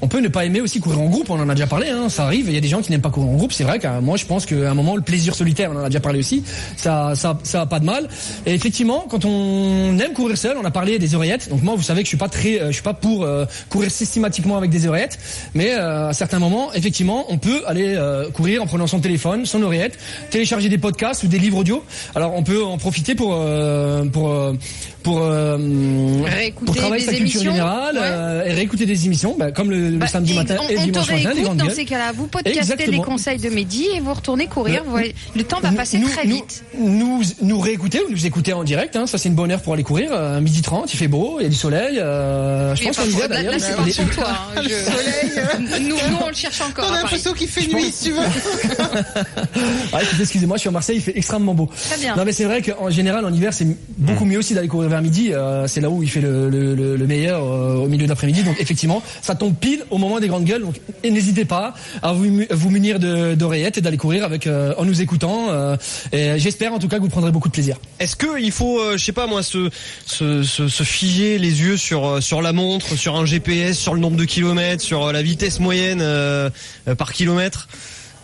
on 0.00 0.08
peut 0.08 0.20
ne 0.20 0.28
pas 0.28 0.44
aimer 0.44 0.60
aussi 0.60 0.80
courir 0.80 1.00
en 1.00 1.06
groupe. 1.06 1.30
On 1.30 1.40
en 1.40 1.48
a 1.48 1.54
déjà 1.54 1.66
parlé. 1.66 1.88
Hein, 1.88 2.08
ça 2.08 2.24
arrive. 2.24 2.46
Il 2.48 2.54
y 2.54 2.58
a 2.58 2.60
des 2.60 2.68
gens 2.68 2.82
qui 2.82 2.90
n'aiment 2.90 3.00
pas 3.00 3.10
courir 3.10 3.30
en 3.30 3.36
groupe. 3.36 3.52
C'est 3.52 3.64
vrai 3.64 3.78
moi, 4.02 4.16
je 4.16 4.26
pense 4.26 4.46
qu'à 4.46 4.70
un 4.70 4.74
moment, 4.74 4.96
le 4.96 5.02
plaisir 5.02 5.34
solitaire, 5.34 5.70
on 5.72 5.76
en 5.76 5.84
a 5.84 5.88
déjà 5.88 6.00
parlé 6.00 6.18
aussi. 6.18 6.44
Ça, 6.76 7.12
ça, 7.14 7.38
ça 7.42 7.62
a 7.62 7.66
pas 7.66 7.80
de 7.80 7.84
mal. 7.84 8.08
Et 8.46 8.54
effectivement, 8.54 9.06
quand 9.08 9.24
on 9.24 9.98
aime 9.98 10.12
courir 10.12 10.36
seul, 10.36 10.56
on 10.60 10.64
a 10.64 10.70
parlé 10.70 10.98
des 10.98 11.14
oreillettes. 11.14 11.48
Donc 11.48 11.62
moi, 11.62 11.74
vous 11.76 11.82
savez 11.82 12.02
que 12.02 12.06
je 12.06 12.10
suis 12.10 12.16
pas 12.16 12.28
très, 12.28 12.60
euh, 12.60 12.66
je 12.68 12.72
suis 12.72 12.82
pas 12.82 12.94
pour 12.94 13.24
euh, 13.24 13.44
courir 13.68 13.90
systématiquement 13.90 14.56
avec 14.56 14.70
des 14.70 14.86
oreillettes. 14.86 15.18
Mais 15.54 15.74
euh, 15.74 16.08
à 16.08 16.12
certains 16.12 16.38
moments, 16.38 16.72
effectivement, 16.74 17.26
on 17.28 17.38
peut 17.38 17.62
aller 17.66 17.96
courir 18.34 18.62
en 18.62 18.66
prenant 18.66 18.86
son 18.86 19.00
téléphone, 19.00 19.46
son 19.46 19.62
oreillette, 19.62 19.98
télécharger 20.30 20.68
des 20.68 20.78
podcasts 20.78 21.22
ou 21.22 21.28
des 21.28 21.38
livres 21.38 21.58
audio. 21.58 21.84
Alors 22.14 22.34
on 22.34 22.42
peut 22.42 22.62
en 22.62 22.78
profiter 22.78 23.14
pour 23.14 23.36
pour 24.12 24.54
pour 25.08 25.20
euh, 25.22 25.56
pour 26.64 26.74
travailler 26.76 27.04
sa 27.04 27.12
culture 27.12 27.20
émissions, 27.40 27.40
générale 27.52 27.94
ouais. 27.96 28.00
euh, 28.04 28.44
et 28.46 28.52
réécouter 28.52 28.84
des 28.86 29.06
émissions, 29.06 29.36
bah, 29.38 29.52
comme 29.52 29.70
le, 29.70 29.90
le 29.90 29.96
Bah, 29.98 30.06
samedi 30.06 30.34
matin 30.34 30.56
on, 30.60 30.68
et 30.68 30.74
le 30.76 30.82
dimanche 30.82 31.10
matin, 31.10 31.30
les 31.34 31.42
dans 31.42 31.54
gueules. 31.54 31.70
ces 31.72 31.84
cas-là. 31.84 32.12
Vous 32.14 32.26
podcastez 32.26 32.58
Exactement. 32.58 32.92
les 32.92 33.02
conseils 33.02 33.38
de 33.38 33.48
Mehdi 33.48 33.86
et 33.94 34.00
vous 34.00 34.12
retournez 34.12 34.46
courir. 34.46 34.82
Vous 34.84 34.90
voyez, 34.90 35.14
le 35.34 35.44
temps 35.44 35.60
va 35.60 35.70
passer 35.72 35.98
nous- 35.98 36.08
très 36.08 36.26
nous- 36.26 36.36
vite. 36.36 36.64
Nous, 36.78 37.22
nous, 37.42 37.58
réécouter 37.60 38.00
ou 38.06 38.10
nous 38.10 38.26
écouter 38.26 38.52
en 38.52 38.64
direct, 38.64 38.96
hein, 38.96 39.06
ça 39.06 39.18
c'est 39.18 39.28
une 39.28 39.34
bonne 39.34 39.50
heure 39.50 39.60
pour 39.62 39.72
aller 39.74 39.82
courir. 39.82 40.10
Euh, 40.12 40.40
midi 40.40 40.60
30, 40.62 40.92
il 40.92 40.96
fait 40.96 41.08
beau, 41.08 41.36
il 41.40 41.44
y 41.44 41.46
a 41.46 41.48
du 41.48 41.54
soleil. 41.56 41.98
Euh, 41.98 42.74
je 42.76 42.84
pense 42.84 42.96
qu'on 42.98 43.04
y 43.04 43.10
va 43.12 43.28
d'ailleurs. 43.28 43.52
là, 43.52 43.58
c'est 43.58 43.74
pas 43.76 43.82
pour 43.82 44.14
toi. 44.14 44.26
hein, 44.56 44.60
je- 44.62 44.68
Le 44.68 44.74
soleil. 44.74 45.80
Nous, 45.88 45.96
nous, 46.10 46.16
on 46.24 46.28
le 46.28 46.34
cherche 46.34 46.60
encore. 46.60 46.86
On 46.88 46.92
à 46.92 46.98
a 46.98 47.02
l'impression 47.02 47.32
qu'il 47.32 47.48
fait 47.48 47.66
nuit, 47.66 47.90
si 47.92 48.06
tu 48.06 48.12
veux. 48.12 48.18
Ah, 49.92 50.00
excusez-moi, 50.20 50.56
je 50.56 50.60
suis 50.60 50.68
à 50.68 50.72
Marseille, 50.72 50.96
il 50.96 51.02
fait 51.02 51.16
extrêmement 51.16 51.54
beau. 51.54 51.68
Très 51.88 51.98
bien. 51.98 52.14
Non, 52.16 52.24
mais 52.24 52.32
c'est 52.32 52.44
vrai 52.44 52.62
qu'en 52.62 52.90
général, 52.90 53.24
en 53.24 53.32
hiver, 53.32 53.52
c'est 53.52 53.66
beaucoup 53.96 54.24
mieux 54.24 54.38
aussi 54.38 54.54
d'aller 54.54 54.68
courir 54.68 54.88
vers 54.90 54.97
midi. 55.00 55.32
euh, 55.32 55.66
c'est 55.66 55.80
là 55.80 55.90
où 55.90 56.02
il 56.02 56.10
fait 56.10 56.20
le, 56.20 56.48
le, 56.50 56.74
le, 56.74 56.96
le 56.96 57.06
meilleur 57.06 57.42
euh, 57.44 57.74
au 57.76 57.86
milieu 57.88 58.06
d'après-midi. 58.06 58.42
Donc 58.42 58.56
effectivement, 58.60 59.02
ça 59.22 59.34
tombe 59.34 59.54
pile 59.56 59.84
au 59.90 59.98
moment 59.98 60.20
des 60.20 60.28
grandes 60.28 60.44
gueules. 60.44 60.62
Donc 60.62 60.76
n'hésitez 61.04 61.44
pas 61.44 61.74
à 62.02 62.12
vous, 62.12 62.24
mu- 62.24 62.46
vous 62.50 62.70
munir 62.70 62.98
de- 62.98 63.34
d'oreillettes 63.34 63.78
et 63.78 63.80
d'aller 63.80 63.96
courir 63.96 64.24
avec 64.24 64.46
euh, 64.46 64.74
en 64.78 64.84
nous 64.84 65.00
écoutant. 65.00 65.48
euh, 65.50 65.76
j'espère 66.12 66.72
en 66.72 66.78
tout 66.78 66.88
cas 66.88 66.96
que 66.98 67.02
vous 67.02 67.08
prendrez 67.08 67.30
beaucoup 67.32 67.48
de 67.48 67.52
plaisir. 67.54 67.76
est-ce 68.00 68.16
que 68.16 68.40
il 68.40 68.52
faut, 68.52 68.80
je 68.96 69.04
sais 69.04 69.12
pas 69.12 69.26
moi, 69.26 69.42
se, 69.42 69.70
se, 70.06 70.42
figer 70.84 71.38
les 71.38 71.60
yeux 71.62 71.76
sur 71.76 72.22
sur 72.22 72.42
la 72.42 72.52
montre, 72.52 72.96
sur 72.96 73.16
un 73.16 73.24
GPS, 73.26 73.78
sur 73.78 73.94
le 73.94 74.00
nombre 74.00 74.16
de 74.16 74.24
kilomètres, 74.24 74.82
sur 74.82 75.12
la 75.12 75.22
vitesse 75.22 75.60
moyenne 75.60 76.02
par 76.96 77.12
kilomètre? 77.12 77.68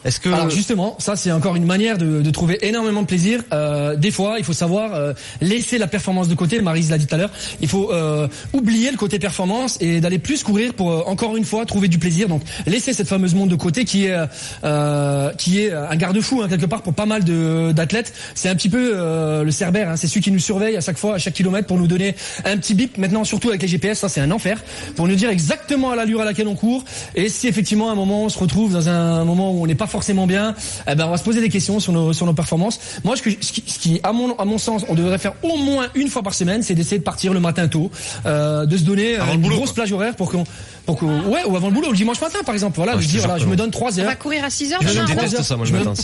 Est-ce 0.04 0.20
que 0.20 0.28
Alors 0.28 0.50
justement, 0.50 0.96
ça 0.98 1.16
c'est 1.16 1.32
encore 1.32 1.56
une 1.56 1.64
manière 1.64 1.96
de, 1.96 2.20
de 2.20 2.30
trouver 2.30 2.58
énormément 2.62 3.02
de 3.02 3.06
plaisir. 3.06 3.40
Euh, 3.52 3.96
des 3.96 4.10
fois, 4.10 4.36
il 4.38 4.44
faut 4.44 4.52
savoir 4.52 4.94
euh, 4.94 5.14
laisser 5.40 5.78
la 5.78 5.86
performance 5.86 6.28
de 6.28 6.34
côté. 6.34 6.60
Marise 6.60 6.90
l'a 6.90 6.98
dit 6.98 7.06
tout 7.06 7.14
à 7.14 7.18
l'heure. 7.18 7.30
Il 7.60 7.68
faut 7.68 7.90
euh, 7.90 8.28
oublier 8.52 8.90
le 8.90 8.98
côté 8.98 9.18
performance 9.18 9.78
et 9.80 10.00
d'aller 10.00 10.18
plus 10.18 10.42
courir 10.42 10.74
pour 10.74 10.90
euh, 10.90 11.02
encore 11.06 11.36
une 11.36 11.44
fois 11.44 11.64
trouver 11.64 11.88
du 11.88 11.98
plaisir. 11.98 12.28
Donc 12.28 12.42
laisser 12.66 12.92
cette 12.92 13.08
fameuse 13.08 13.34
montre 13.34 13.50
de 13.50 13.56
côté 13.56 13.84
qui 13.84 14.06
est 14.06 14.16
euh, 14.64 15.30
qui 15.38 15.60
est 15.60 15.72
un 15.72 15.96
garde-fou 15.96 16.42
hein, 16.42 16.48
quelque 16.48 16.66
part 16.66 16.82
pour 16.82 16.92
pas 16.92 17.06
mal 17.06 17.24
de 17.24 17.72
d'athlètes. 17.72 18.12
C'est 18.34 18.50
un 18.50 18.54
petit 18.54 18.68
peu 18.68 18.92
euh, 18.94 19.42
le 19.42 19.50
cerbère. 19.50 19.88
Hein, 19.88 19.96
c'est 19.96 20.06
celui 20.06 20.20
qui 20.20 20.30
nous 20.30 20.38
surveille 20.38 20.76
à 20.76 20.80
chaque 20.80 20.98
fois, 20.98 21.14
à 21.14 21.18
chaque 21.18 21.34
kilomètre 21.34 21.66
pour 21.66 21.78
nous 21.78 21.86
donner 21.86 22.14
un 22.44 22.58
petit 22.58 22.74
bip. 22.74 22.98
Maintenant, 22.98 23.24
surtout 23.24 23.48
avec 23.48 23.62
les 23.62 23.68
GPS, 23.68 24.00
ça 24.00 24.10
c'est 24.10 24.20
un 24.20 24.30
enfer 24.30 24.62
pour 24.96 25.08
nous 25.08 25.14
dire 25.14 25.30
exactement 25.30 25.92
à 25.92 25.96
l'allure 25.96 26.20
à 26.20 26.26
laquelle 26.26 26.48
on 26.48 26.56
court. 26.56 26.84
Et 27.14 27.30
si 27.30 27.48
effectivement 27.48 27.88
à 27.88 27.92
un 27.92 27.96
moment 27.96 28.24
on 28.24 28.28
se 28.28 28.38
retrouve 28.38 28.74
dans 28.74 28.88
un 28.90 29.24
moment 29.24 29.52
où 29.52 29.62
on 29.62 29.66
n'est 29.66 29.74
pas 29.74 29.86
forcément 29.94 30.26
bien, 30.26 30.56
eh 30.90 30.94
ben 30.96 31.06
on 31.06 31.10
va 31.12 31.18
se 31.18 31.22
poser 31.22 31.40
des 31.40 31.48
questions 31.48 31.78
sur 31.78 31.92
nos 31.92 32.12
sur 32.12 32.26
nos 32.26 32.34
performances. 32.34 32.80
Moi, 33.04 33.16
ce, 33.16 33.22
que, 33.22 33.30
ce, 33.30 33.52
qui, 33.52 33.62
ce 33.66 33.78
qui, 33.78 34.00
à 34.02 34.12
mon 34.12 34.34
à 34.38 34.44
mon 34.44 34.58
sens, 34.58 34.82
on 34.88 34.94
devrait 34.94 35.18
faire 35.18 35.34
au 35.44 35.56
moins 35.56 35.86
une 35.94 36.08
fois 36.08 36.22
par 36.24 36.34
semaine, 36.34 36.62
c'est 36.64 36.74
d'essayer 36.74 36.98
de 36.98 37.04
partir 37.04 37.32
le 37.32 37.38
matin 37.38 37.68
tôt, 37.68 37.92
euh, 38.26 38.66
de 38.66 38.76
se 38.76 38.82
donner 38.82 39.14
Avant 39.14 39.24
euh, 39.24 39.28
le 39.28 39.34
une 39.34 39.40
boulot, 39.42 39.56
grosse 39.58 39.72
plage 39.72 39.92
horaire 39.92 40.16
pour 40.16 40.30
qu'on 40.32 40.42
pour 40.84 40.96
qu'on 40.98 41.20
ouais 41.30 41.44
ou 41.46 41.54
avant 41.56 41.68
le 41.68 41.74
boulot, 41.74 41.90
le 41.92 41.96
dimanche 41.96 42.20
matin 42.20 42.38
par 42.44 42.54
exemple. 42.56 42.74
Voilà, 42.76 42.96
Ouais, 42.96 43.02
je 43.02 43.06
je 43.06 43.12
dis 43.12 43.18
voilà, 43.18 43.38
je 43.38 43.44
que 43.44 43.50
me 43.50 43.56
donne 43.56 43.70
trois 43.70 43.92
On 43.96 44.00
heures. 44.00 44.06
va 44.06 44.16
courir 44.16 44.42
à 44.44 44.50
6 44.50 44.72
heures 44.72 44.80
Je 44.82 44.88
je 44.88 45.00
déteste 45.04 45.34
heures. 45.38 45.44
ça 45.44 45.56
moi 45.56 45.64
Je 45.68 45.72
le 45.72 45.78
me 45.78 45.84
matin, 45.84 45.94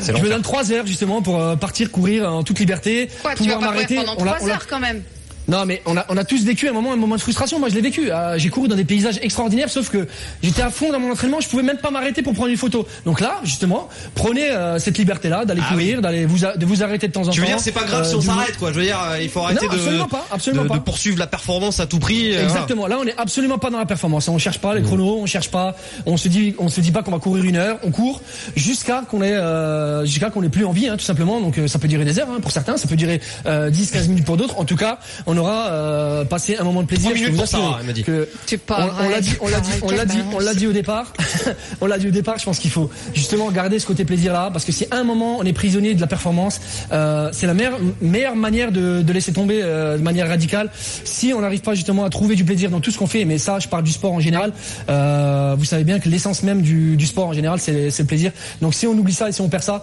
c'est 0.00 0.12
Je 0.16 0.22
me 0.22 0.28
donne 0.28 0.42
trois 0.42 0.70
heures 0.72 0.86
justement 0.86 1.22
pour 1.22 1.40
euh, 1.40 1.56
partir 1.56 1.90
courir 1.90 2.30
en 2.30 2.42
toute 2.42 2.58
liberté, 2.60 3.08
Quoi, 3.22 3.34
tu 3.34 3.44
vas 3.44 3.54
pouvoir 3.54 3.72
m'arrêter. 3.72 3.96
pendant 3.96 4.14
On 4.18 4.24
l'a- 4.24 4.32
3 4.34 4.44
on 4.44 4.46
l'a- 4.48 4.54
heures 4.54 4.66
quand 4.68 4.80
même. 4.80 5.02
Non, 5.48 5.64
mais 5.64 5.82
on 5.86 5.96
a, 5.96 6.04
on 6.10 6.16
a 6.16 6.24
tous 6.24 6.44
vécu 6.44 6.68
un 6.68 6.72
moment, 6.72 6.92
un 6.92 6.96
moment 6.96 7.16
de 7.16 7.20
frustration. 7.20 7.58
Moi, 7.58 7.70
je 7.70 7.74
l'ai 7.74 7.80
vécu. 7.80 8.10
Euh, 8.12 8.36
j'ai 8.38 8.50
couru 8.50 8.68
dans 8.68 8.76
des 8.76 8.84
paysages 8.84 9.18
extraordinaires, 9.22 9.70
sauf 9.70 9.88
que 9.88 10.06
j'étais 10.42 10.60
à 10.62 10.70
fond 10.70 10.92
dans 10.92 11.00
mon 11.00 11.10
entraînement. 11.10 11.40
Je 11.40 11.48
pouvais 11.48 11.62
même 11.62 11.78
pas 11.78 11.90
m'arrêter 11.90 12.22
pour 12.22 12.34
prendre 12.34 12.50
une 12.50 12.56
photo. 12.56 12.86
Donc 13.06 13.20
là, 13.20 13.36
justement, 13.44 13.88
prenez 14.14 14.50
euh, 14.50 14.78
cette 14.78 14.98
liberté-là 14.98 15.44
d'aller 15.46 15.62
Ah 15.64 15.70
courir, 15.72 16.02
d'aller 16.02 16.26
vous, 16.26 16.38
de 16.38 16.66
vous 16.66 16.82
arrêter 16.82 17.08
de 17.08 17.12
temps 17.12 17.22
en 17.22 17.24
temps. 17.26 17.30
Tu 17.32 17.40
veux 17.40 17.46
dire 17.46 17.60
c'est 17.60 17.72
pas 17.72 17.84
grave 17.84 18.06
si 18.06 18.14
on 18.14 18.18
Euh, 18.18 18.20
de- 18.20 18.26
s'arrête 18.26 18.56
quoi. 18.58 18.72
Je 18.72 18.78
veux 18.78 18.84
dire 18.84 19.00
euh, 19.10 19.22
il 19.22 19.28
faut 19.30 19.40
arrêter 19.40 19.64
Non, 19.66 19.72
de, 19.72 19.76
absolument 19.78 20.08
pas, 20.08 20.26
absolument 20.30 20.62
de, 20.64 20.68
pas. 20.68 20.74
de 20.78 20.82
poursuivre 20.82 21.18
la 21.18 21.26
performance 21.26 21.80
à 21.80 21.86
tout 21.86 21.98
prix. 21.98 22.36
euh, 22.36 22.42
Exactement. 22.44 22.86
Là, 22.86 22.98
on 23.00 23.04
est 23.06 23.16
absolument 23.16 23.58
pas 23.58 23.70
dans 23.70 23.78
la 23.78 23.86
performance. 23.86 24.28
On 24.28 24.36
cherche 24.38 24.58
pas 24.58 24.74
les 24.74 24.82
chronos, 24.82 25.18
on 25.22 25.26
cherche 25.26 25.50
pas, 25.50 25.74
on 26.04 26.18
se 26.18 26.28
dit, 26.28 26.54
on 26.58 26.68
se 26.68 26.80
dit 26.82 26.90
pas 26.92 27.02
qu'on 27.02 27.10
va 27.12 27.18
courir 27.20 27.44
une 27.44 27.56
heure. 27.56 27.78
On 27.84 27.90
court 27.90 28.20
jusqu'à 28.54 29.02
qu'on 29.08 29.22
ait, 29.22 29.32
euh, 29.32 30.04
jusqu'à 30.04 30.28
qu'on 30.28 30.42
ait 30.42 30.48
plus 30.50 30.66
envie, 30.66 30.88
hein, 30.88 30.96
tout 30.98 31.04
simplement. 31.04 31.40
Donc, 31.40 31.56
euh, 31.56 31.68
ça 31.68 31.78
peut 31.78 31.88
durer 31.88 32.04
des 32.04 32.18
heures 32.18 32.28
hein, 32.30 32.40
pour 32.42 32.50
certains, 32.50 32.76
ça 32.76 32.86
peut 32.86 32.96
durer 32.96 33.20
euh, 33.46 33.70
10, 33.70 33.90
15 33.92 34.08
minutes 34.08 34.26
pour 34.26 34.36
d'autres. 34.36 34.58
En 34.58 34.64
tout 34.66 34.76
cas, 34.76 34.98
on 35.26 35.37
aura 35.38 35.68
euh, 35.68 36.24
passé 36.24 36.56
un 36.58 36.64
moment 36.64 36.82
de 36.82 36.86
plaisir. 36.86 37.10
Trois 37.10 37.16
Je 37.18 37.24
peux 37.24 37.30
minutes 37.32 37.46
vous 37.50 37.50
pour 37.52 37.60
assurer 37.60 37.62
Sarah, 37.62 37.78
elle 37.80 37.86
m'a 37.86 37.92
dit. 37.92 38.02
que 38.04 38.28
on, 38.70 39.04
on 39.06 39.08
l'a 39.08 39.20
dit, 39.20 39.34
on 39.40 39.48
l'a 39.48 39.60
dit, 39.60 39.70
on 39.82 39.90
l'a 39.90 40.04
dit, 40.04 40.18
on 40.34 40.38
l'a 40.38 40.54
dit 40.54 40.66
au 40.66 40.72
départ. 40.72 41.12
on 41.80 41.86
l'a 41.86 41.98
dit 41.98 42.08
au 42.08 42.10
départ. 42.10 42.38
Je 42.38 42.44
pense 42.44 42.58
qu'il 42.58 42.70
faut 42.70 42.90
justement 43.14 43.50
garder 43.50 43.78
ce 43.78 43.86
côté 43.86 44.04
plaisir 44.04 44.32
là, 44.32 44.50
parce 44.52 44.64
que 44.64 44.72
si 44.72 44.86
à 44.90 44.96
un 44.96 45.04
moment 45.04 45.38
on 45.38 45.44
est 45.44 45.52
prisonnier 45.52 45.94
de 45.94 46.00
la 46.00 46.06
performance, 46.06 46.60
euh, 46.92 47.30
c'est 47.32 47.46
la 47.46 47.54
meilleure, 47.54 47.78
meilleure 48.00 48.36
manière 48.36 48.72
de, 48.72 49.02
de 49.02 49.12
laisser 49.12 49.32
tomber 49.32 49.60
euh, 49.62 49.96
de 49.98 50.02
manière 50.02 50.28
radicale. 50.28 50.70
Si 51.04 51.32
on 51.32 51.40
n'arrive 51.40 51.60
pas 51.60 51.74
justement 51.74 52.04
à 52.04 52.10
trouver 52.10 52.34
du 52.36 52.44
plaisir 52.44 52.70
dans 52.70 52.80
tout 52.80 52.90
ce 52.90 52.98
qu'on 52.98 53.06
fait, 53.06 53.24
mais 53.24 53.38
ça, 53.38 53.58
je 53.58 53.68
parle 53.68 53.84
du 53.84 53.92
sport 53.92 54.12
en 54.12 54.20
général. 54.20 54.52
euh, 54.88 55.54
vous 55.58 55.64
savez 55.64 55.84
bien 55.84 55.98
que 56.00 56.08
l'essence 56.08 56.42
même 56.42 56.62
du, 56.62 56.96
du 56.96 57.06
sport 57.06 57.28
en 57.28 57.32
général, 57.32 57.58
c'est 57.60 57.90
c'est 57.90 58.02
le 58.02 58.06
plaisir. 58.08 58.32
Donc 58.60 58.74
si 58.74 58.86
on 58.86 58.92
oublie 58.92 59.12
ça 59.14 59.28
et 59.28 59.32
si 59.32 59.40
on 59.40 59.48
perd 59.48 59.62
ça, 59.62 59.82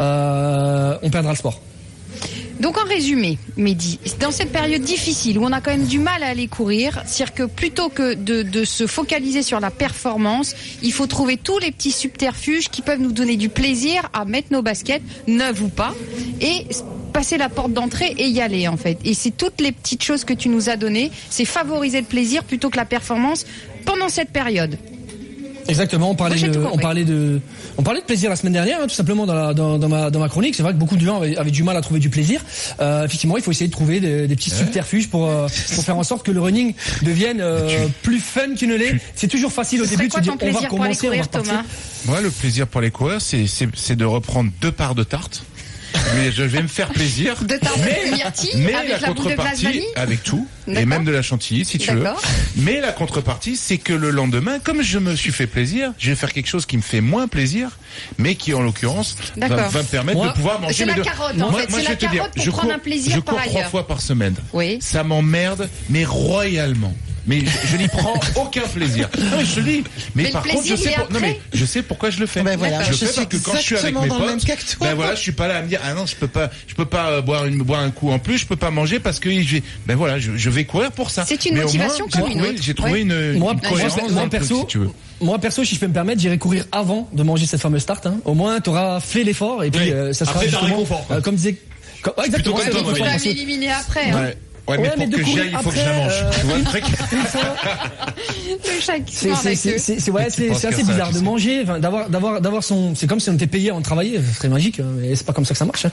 euh, 0.00 0.96
on 1.02 1.10
perdra 1.10 1.32
le 1.32 1.36
sport. 1.36 1.60
Donc 2.62 2.78
en 2.78 2.84
résumé, 2.84 3.38
Mehdi, 3.56 3.98
dans 4.20 4.30
cette 4.30 4.52
période 4.52 4.82
difficile 4.82 5.36
où 5.36 5.44
on 5.44 5.50
a 5.50 5.60
quand 5.60 5.72
même 5.72 5.84
du 5.84 5.98
mal 5.98 6.22
à 6.22 6.28
aller 6.28 6.46
courir, 6.46 7.02
c'est-à-dire 7.06 7.34
que 7.34 7.42
plutôt 7.42 7.88
que 7.88 8.14
de, 8.14 8.64
se 8.64 8.86
focaliser 8.86 9.42
sur 9.42 9.58
la 9.58 9.72
performance, 9.72 10.54
il 10.80 10.92
faut 10.92 11.08
trouver 11.08 11.36
tous 11.36 11.58
les 11.58 11.72
petits 11.72 11.90
subterfuges 11.90 12.68
qui 12.68 12.80
peuvent 12.80 13.00
nous 13.00 13.10
donner 13.10 13.36
du 13.36 13.48
plaisir 13.48 14.08
à 14.12 14.24
mettre 14.24 14.52
nos 14.52 14.62
baskets, 14.62 15.02
neuves 15.26 15.60
ou 15.60 15.70
pas, 15.70 15.92
et 16.40 16.68
passer 17.12 17.36
la 17.36 17.48
porte 17.48 17.72
d'entrée 17.72 18.14
et 18.16 18.28
y 18.28 18.40
aller 18.40 18.68
en 18.68 18.76
fait. 18.76 18.96
Et 19.04 19.14
c'est 19.14 19.32
toutes 19.32 19.60
les 19.60 19.72
petites 19.72 20.04
choses 20.04 20.24
que 20.24 20.32
tu 20.32 20.48
nous 20.48 20.70
as 20.70 20.76
données, 20.76 21.10
c'est 21.30 21.44
favoriser 21.44 22.00
le 22.00 22.06
plaisir 22.06 22.44
plutôt 22.44 22.70
que 22.70 22.76
la 22.76 22.84
performance 22.84 23.44
pendant 23.84 24.08
cette 24.08 24.30
période. 24.30 24.78
Exactement, 25.68 26.10
on 26.10 26.14
parlait, 26.14 26.38
Moi, 26.38 26.48
de, 26.48 26.60
on 26.72 26.78
parlait 26.78 27.04
de, 27.04 27.40
on 27.78 27.82
parlait 27.82 28.00
de 28.00 28.06
plaisir 28.06 28.30
la 28.30 28.36
semaine 28.36 28.52
dernière, 28.52 28.80
hein, 28.80 28.86
tout 28.86 28.94
simplement 28.94 29.26
dans, 29.26 29.34
la, 29.34 29.54
dans, 29.54 29.78
dans 29.78 29.88
ma, 29.88 30.10
dans 30.10 30.20
ma 30.20 30.28
chronique. 30.28 30.54
C'est 30.54 30.62
vrai 30.62 30.72
que 30.72 30.78
beaucoup 30.78 30.96
de 30.96 31.04
gens 31.04 31.18
avaient, 31.18 31.36
avaient 31.36 31.50
du 31.50 31.62
mal 31.62 31.76
à 31.76 31.80
trouver 31.80 32.00
du 32.00 32.10
plaisir. 32.10 32.40
Euh, 32.80 33.04
effectivement, 33.04 33.36
il 33.36 33.42
faut 33.42 33.50
essayer 33.50 33.68
de 33.68 33.72
trouver 33.72 34.00
des, 34.00 34.26
des 34.26 34.36
petits 34.36 34.50
subterfuges 34.50 35.08
pour, 35.08 35.28
euh, 35.28 35.46
pour 35.74 35.84
faire 35.84 35.96
en 35.96 36.02
sorte 36.02 36.24
que 36.24 36.32
le 36.32 36.40
running 36.40 36.74
devienne 37.02 37.40
euh, 37.40 37.86
plus 38.02 38.20
fun 38.20 38.54
qu'il 38.56 38.68
ne 38.68 38.76
l'est. 38.76 38.96
C'est 39.14 39.28
toujours 39.28 39.52
facile 39.52 39.82
au 39.82 39.84
Ce 39.84 39.90
début 39.90 40.08
quoi 40.08 40.20
se 40.20 40.26
ton 40.26 40.32
dire 40.36 40.42
on 40.42 40.46
va 40.46 40.50
plaisir 40.52 40.68
pour 40.68 40.82
aller 40.82 40.94
commencer, 40.96 41.08
on 41.08 41.10
va 41.10 41.26
courir. 41.26 41.44
Thomas? 41.44 41.62
Moi, 42.06 42.20
le 42.20 42.30
plaisir 42.30 42.66
pour 42.66 42.80
les 42.80 42.90
coureurs, 42.90 43.20
c'est 43.20 43.96
de 43.96 44.04
reprendre 44.04 44.50
deux 44.60 44.72
parts 44.72 44.94
de 44.94 45.04
tarte. 45.04 45.44
Mais 46.14 46.32
je 46.32 46.42
vais 46.42 46.62
me 46.62 46.68
faire 46.68 46.88
plaisir. 46.90 47.36
De 47.42 47.56
ta 47.56 47.70
myrtille 48.14 48.50
Mais 48.56 48.74
avec 48.74 49.00
la, 49.00 49.08
contrepartie, 49.08 49.82
avec 49.96 50.22
tout, 50.22 50.46
et 50.68 50.84
même 50.86 51.04
de 51.04 51.10
la 51.12 51.22
chantilly 51.22 51.64
si 51.64 51.78
tu 51.78 51.92
veux. 51.92 52.04
Mais 52.56 52.80
la 52.80 52.92
contrepartie, 52.92 53.56
c'est 53.56 53.78
que 53.78 53.92
le 53.92 54.10
lendemain, 54.10 54.58
comme 54.58 54.82
je 54.82 54.98
me 54.98 55.14
suis 55.16 55.32
fait 55.32 55.46
plaisir, 55.46 55.92
je 55.98 56.10
vais 56.10 56.16
faire 56.16 56.32
quelque 56.32 56.48
chose 56.48 56.66
qui 56.66 56.76
me 56.76 56.82
fait 56.82 57.00
moins 57.00 57.28
plaisir, 57.28 57.78
mais 58.18 58.34
qui 58.34 58.54
en 58.54 58.62
l'occurrence 58.62 59.16
va, 59.36 59.48
me 59.48 59.82
permettre 59.82 60.18
Moi, 60.18 60.28
de 60.28 60.32
pouvoir 60.34 60.60
manger 60.60 60.74
c'est 60.74 60.84
mes 60.86 60.90
la 60.92 60.96
deux. 60.96 61.02
carotte, 61.02 61.34
en 61.34 61.50
Moi- 61.50 61.60
fait. 61.62 61.70
moi, 61.70 61.78
C'est 61.78 61.84
je 61.84 61.84
la 61.84 61.90
vais 61.90 61.96
te 61.96 62.10
dire, 62.10 62.30
pour 62.30 62.42
je 62.44 62.50
prendre 62.50 62.64
cours- 62.66 62.74
un 62.74 62.78
plaisir 62.78 63.14
je 63.16 63.20
par 63.20 63.34
cours 63.36 63.44
trois 63.44 63.64
fois 63.64 63.86
par 63.86 64.00
semaine. 64.00 64.34
Oui. 64.52 64.78
Ça 64.80 65.04
m'emmerde, 65.04 65.68
mais 65.90 66.04
royalement. 66.04 66.94
Mais 67.26 67.40
je, 67.40 67.66
je 67.68 67.76
n'y 67.76 67.86
prends 67.88 68.14
aucun 68.36 68.62
plaisir. 68.62 69.08
Non, 69.16 69.24
mais 69.38 69.44
je 69.44 69.54
te 69.54 69.60
dis. 69.60 69.84
Mais, 70.14 70.30
par 70.30 70.42
contre, 70.42 70.66
je 70.66 70.74
sais, 70.74 70.82
il 70.84 70.88
est 70.90 70.94
pour- 70.96 71.10
non, 71.10 71.16
après 71.18 71.20
mais 71.20 71.40
je 71.54 71.64
sais 71.64 71.82
pourquoi 71.82 72.10
je 72.10 72.18
le 72.20 72.26
fais. 72.26 72.42
Ben 72.42 72.56
voilà, 72.58 72.82
je 72.82 72.90
le 72.90 72.96
je 72.96 72.98
fais 73.04 73.12
suis 73.12 73.14
parce 73.14 73.26
que 73.28 73.36
quand 73.50 73.56
je 73.56 73.62
suis 73.62 73.76
avec 73.76 73.94
mes 74.00 74.08
dans 74.08 74.18
le 74.18 74.24
potes, 74.36 74.46
toi. 74.78 74.86
ben 74.88 74.94
voilà, 74.94 75.14
je 75.14 75.20
suis 75.20 75.32
pas 75.32 75.46
là 75.48 75.58
à 75.58 75.62
me 75.62 75.68
dire 75.68 75.80
ah 75.84 75.94
non, 75.94 76.04
je 76.06 76.16
peux 76.16 76.26
pas, 76.26 76.50
je 76.66 76.74
peux 76.74 76.84
pas 76.84 77.10
euh, 77.10 77.22
boire 77.22 77.46
une 77.46 77.58
boire 77.62 77.80
un 77.80 77.90
coup 77.90 78.10
en 78.10 78.18
plus, 78.18 78.38
je 78.38 78.46
peux 78.46 78.56
pas 78.56 78.70
manger 78.70 78.98
parce 78.98 79.20
que 79.20 79.30
j'ai, 79.42 79.62
ben 79.86 79.94
voilà, 79.96 80.18
je, 80.18 80.32
je 80.36 80.50
vais 80.50 80.64
courir 80.64 80.90
pour 80.92 81.10
ça. 81.10 81.24
C'est 81.26 81.44
une 81.46 81.54
Mais 81.54 81.62
motivation 81.62 82.06
moins, 82.06 82.10
comme 82.10 82.26
j'ai 82.26 82.32
une 82.32 82.38
trouvé- 82.40 82.50
autre. 82.54 82.62
J'ai 82.62 82.74
trouvé 82.74 82.92
Ouais. 82.92 83.00
une, 83.02 83.08
Moi, 83.14 83.24
une 83.24 83.38
moi, 83.38 83.54
moi, 83.54 84.20
truc, 84.20 84.30
perso, 84.30 84.60
si 84.60 84.66
tu 84.66 84.78
veux. 84.78 84.90
moi 85.20 85.38
perso, 85.38 85.64
si 85.64 85.74
je 85.76 85.80
peux 85.80 85.86
me 85.86 85.92
permettre, 85.94 86.20
j'irai 86.20 86.38
courir 86.38 86.64
avant 86.72 87.08
de 87.12 87.22
manger 87.22 87.46
cette 87.46 87.60
fameuse 87.60 87.86
tarte. 87.86 88.06
hein. 88.06 88.16
Au 88.24 88.34
moins, 88.34 88.60
tu 88.60 88.70
auras 88.70 88.98
fait 89.00 89.22
l'effort 89.22 89.62
et 89.62 89.70
puis 89.70 89.80
Oui. 89.84 89.90
euh, 89.92 90.12
ça 90.12 90.24
sera 90.24 90.36
Après, 90.36 90.48
justement, 90.48 90.66
réconfort, 90.68 91.06
euh, 91.12 91.20
comme 91.20 91.36
disait, 91.36 91.56
comme, 92.02 92.14
ouais, 92.18 92.26
exactement. 92.26 92.56
comme 92.56 92.96
toi, 92.96 93.06
Tu 93.20 93.28
l'éliminer 93.28 93.70
après. 93.70 94.10
Ouais. 94.68 94.78
Mais 94.78 94.84
Ouais, 94.84 94.90
pour 94.90 94.98
mais 94.98 95.10
que 95.10 95.16
j'y 95.24 95.24
courir 95.24 95.42
aille, 95.42 95.50
il 95.52 95.58
faut 95.58 95.70
que 95.70 95.76
je 95.76 95.80
après, 95.80 95.92
la 95.92 95.98
mange. 96.04 96.12
euh, 96.12 96.30
Tu 96.40 96.46
vois 96.46 96.58
le 96.58 96.64
truc 96.64 96.84
une 97.12 97.18
fois- 97.18 97.40
Le 98.74 98.80
chat 98.80 99.00
qui 99.00 99.14
se 99.14 99.20
C'est 99.20 99.34
c'est- 99.34 99.54
c'est- 99.56 99.78
c'est- 99.78 100.00
c'est- 100.00 100.10
ouais, 100.12 100.26
c'est 100.30 100.54
c'est 100.54 100.66
assez 100.68 100.84
bizarre 100.84 101.10
de 101.10 101.16
sais. 101.18 101.22
manger, 101.24 101.64
d'avoir 101.64 102.08
d'avoir 102.08 102.40
d'avoir 102.40 102.62
son. 102.62 102.94
C'est 102.94 103.06
comme 103.08 103.18
si 103.18 103.28
on 103.30 103.34
était 103.34 103.46
payé 103.48 103.70
en 103.72 103.80
travailler, 103.82 104.20
ce 104.24 104.36
serait 104.38 104.48
magique, 104.48 104.78
hein, 104.80 104.86
mais 105.00 105.16
c'est 105.16 105.26
pas 105.26 105.32
comme 105.32 105.44
ça 105.44 105.54
que 105.54 105.58
ça 105.58 105.64
marche. 105.64 105.86
hein. 105.86 105.90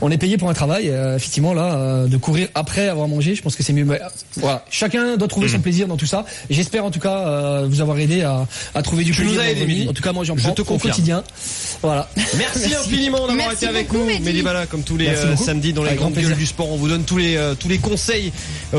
On 0.00 0.10
est 0.10 0.18
payé 0.18 0.36
pour 0.36 0.50
un 0.50 0.54
travail, 0.54 0.88
euh, 0.90 1.16
effectivement 1.16 1.54
là, 1.54 1.74
euh, 1.76 2.06
de 2.08 2.16
courir 2.16 2.48
après 2.56 2.88
avoir 2.88 3.06
mangé, 3.06 3.34
je 3.36 3.42
pense 3.42 3.54
que 3.54 3.62
c'est 3.62 3.72
mieux. 3.72 3.84
Mais, 3.84 4.00
voilà, 4.36 4.64
chacun 4.70 5.16
doit 5.16 5.28
trouver 5.28 5.46
Mm. 5.46 5.50
son 5.52 5.60
plaisir 5.60 5.86
dans 5.88 5.96
tout 5.96 6.06
ça. 6.06 6.24
J'espère 6.50 6.84
en 6.84 6.90
tout 6.90 7.00
cas 7.00 7.18
euh, 7.28 7.66
vous 7.68 7.80
avoir 7.80 7.98
aidé 8.00 8.22
à, 8.22 8.46
à 8.74 8.82
trouver 8.82 9.04
du 9.04 9.12
Tu 9.12 9.22
nous 9.22 9.34
plaisir. 9.34 9.90
En 9.90 9.92
tout 9.92 10.02
cas, 10.02 10.12
moi 10.12 10.24
j'en 10.24 10.36
Je 10.36 10.42
prends 10.42 10.52
te 10.54 10.62
au 10.62 10.78
quotidien. 10.78 11.22
Voilà. 11.82 12.08
Merci, 12.36 12.74
infiniment 12.74 13.28
d'avoir 13.28 13.52
été 13.52 13.66
avec 13.68 13.92
nous, 13.92 14.04
Mehdi. 14.04 14.22
Medibala, 14.24 14.66
comme 14.66 14.82
tous 14.82 14.96
les 14.96 15.10
samedis 15.36 15.72
dans 15.72 15.84
les 15.84 15.94
grandes 15.94 16.14
gueules 16.14 16.34
du 16.34 16.46
sport. 16.46 16.68
On 16.72 16.76
vous 16.76 16.88
donne 16.88 17.04
tous 17.04 17.18
les 17.18 17.38
tous 17.60 17.68
les 17.68 17.78
conseils 17.78 18.07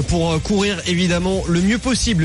pour 0.07 0.31
euh, 0.31 0.39
courir 0.39 0.81
évidemment 0.87 1.43
le 1.47 1.61
mieux 1.61 1.77
possible. 1.77 2.17